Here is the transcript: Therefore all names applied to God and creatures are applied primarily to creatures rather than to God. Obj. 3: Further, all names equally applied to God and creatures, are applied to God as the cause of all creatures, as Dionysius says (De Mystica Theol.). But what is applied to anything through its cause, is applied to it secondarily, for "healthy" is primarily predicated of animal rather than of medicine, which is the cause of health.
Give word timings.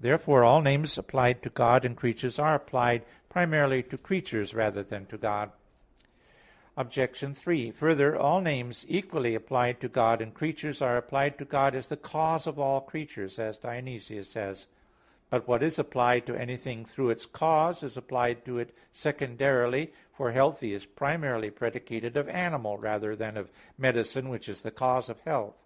Therefore 0.00 0.42
all 0.42 0.62
names 0.62 0.96
applied 0.96 1.42
to 1.42 1.50
God 1.50 1.84
and 1.84 1.94
creatures 1.94 2.38
are 2.38 2.54
applied 2.54 3.04
primarily 3.28 3.82
to 3.82 3.98
creatures 3.98 4.54
rather 4.54 4.82
than 4.82 5.04
to 5.08 5.18
God. 5.18 5.52
Obj. 6.78 7.36
3: 7.36 7.70
Further, 7.72 8.16
all 8.18 8.40
names 8.40 8.86
equally 8.88 9.34
applied 9.34 9.78
to 9.82 9.88
God 9.90 10.22
and 10.22 10.32
creatures, 10.32 10.80
are 10.80 10.96
applied 10.96 11.36
to 11.36 11.44
God 11.44 11.74
as 11.74 11.88
the 11.88 11.96
cause 11.98 12.46
of 12.46 12.58
all 12.58 12.80
creatures, 12.80 13.38
as 13.38 13.58
Dionysius 13.58 14.30
says 14.30 14.64
(De 14.64 14.66
Mystica 14.66 14.76
Theol.). 15.28 15.40
But 15.42 15.46
what 15.46 15.62
is 15.62 15.78
applied 15.78 16.24
to 16.24 16.34
anything 16.40 16.86
through 16.86 17.10
its 17.10 17.26
cause, 17.26 17.82
is 17.82 17.98
applied 17.98 18.46
to 18.46 18.58
it 18.58 18.74
secondarily, 18.92 19.92
for 20.10 20.32
"healthy" 20.32 20.72
is 20.72 20.86
primarily 20.86 21.50
predicated 21.50 22.16
of 22.16 22.30
animal 22.30 22.78
rather 22.78 23.14
than 23.14 23.36
of 23.36 23.52
medicine, 23.76 24.30
which 24.30 24.48
is 24.48 24.62
the 24.62 24.70
cause 24.70 25.10
of 25.10 25.20
health. 25.20 25.62